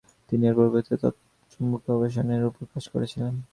তিনি 0.29 0.43
এর 0.49 0.55
পরিবর্তে 0.59 0.93
তড়িৎচুম্বকীয় 1.01 1.93
আবেশন 1.95 2.27
এর 2.35 2.43
উপর 2.49 2.63
কাজ 2.71 2.83
করেছিলেন। 2.93 3.33